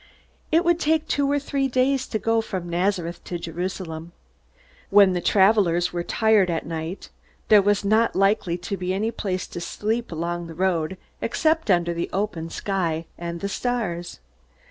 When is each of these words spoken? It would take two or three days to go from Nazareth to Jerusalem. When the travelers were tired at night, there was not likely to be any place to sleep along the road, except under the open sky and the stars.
It 0.51 0.65
would 0.65 0.79
take 0.79 1.07
two 1.07 1.31
or 1.31 1.37
three 1.37 1.67
days 1.67 2.07
to 2.07 2.17
go 2.17 2.41
from 2.41 2.67
Nazareth 2.67 3.23
to 3.25 3.37
Jerusalem. 3.37 4.13
When 4.89 5.13
the 5.13 5.21
travelers 5.21 5.93
were 5.93 6.01
tired 6.01 6.49
at 6.49 6.65
night, 6.65 7.11
there 7.49 7.61
was 7.61 7.85
not 7.85 8.15
likely 8.15 8.57
to 8.57 8.77
be 8.77 8.95
any 8.95 9.11
place 9.11 9.45
to 9.49 9.61
sleep 9.61 10.11
along 10.11 10.47
the 10.47 10.55
road, 10.55 10.97
except 11.21 11.69
under 11.69 11.93
the 11.93 12.09
open 12.13 12.49
sky 12.49 13.05
and 13.15 13.41
the 13.41 13.47
stars. 13.47 14.19